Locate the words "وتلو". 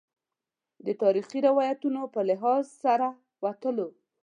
3.43-3.87